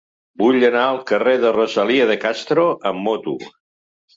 [0.43, 3.37] Vull anar al carrer de Rosalía de Castro amb moto.